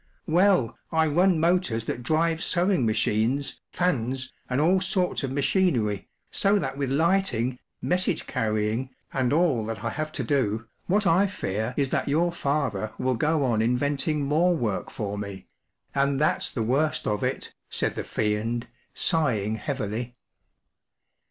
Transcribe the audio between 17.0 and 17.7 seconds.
of it,”